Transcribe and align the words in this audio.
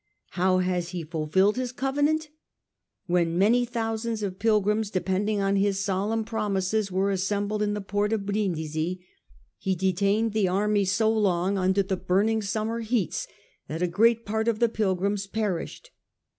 How 0.31 0.57
has 0.57 0.89
he 0.89 1.03
fulfilled 1.03 1.57
his 1.57 1.71
covenant? 1.71 2.29
When 3.05 3.37
many 3.37 3.65
thousands 3.65 4.23
of 4.23 4.39
pilgrims, 4.39 4.89
depending 4.89 5.41
on 5.41 5.57
his 5.57 5.85
solemn 5.85 6.25
promises, 6.25 6.91
were 6.91 7.11
assembled 7.11 7.61
in 7.61 7.75
the 7.75 7.81
port 7.81 8.11
of 8.11 8.25
Brindisi, 8.25 9.05
he 9.59 9.75
detained 9.75 10.33
the 10.33 10.47
army 10.47 10.85
so 10.85 11.11
long, 11.11 11.55
under 11.59 11.83
the 11.83 11.97
burning 11.97 12.41
summer 12.41 12.79
heats, 12.79 13.27
that 13.67 13.83
a 13.83 13.87
great 13.87 14.25
part 14.25 14.47
of 14.47 14.57
the 14.57 14.69
pilgrims 14.69 15.27
perished. 15.27 15.91